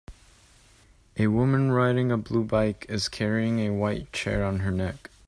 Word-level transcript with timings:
A 1.17 1.27
woman 1.27 1.71
riding 1.71 2.11
a 2.11 2.17
blue 2.17 2.43
bike 2.43 2.87
is 2.89 3.07
carrying 3.07 3.59
a 3.59 3.69
white 3.69 4.11
chair 4.11 4.43
on 4.43 4.61
her 4.61 4.71
neck. 4.71 5.11